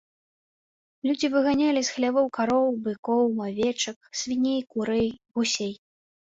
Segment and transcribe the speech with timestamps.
[1.07, 5.09] Людзі выганялі з хлявоў кароў, быкоў, авечак, свіней, курэй,
[5.43, 5.73] гусей.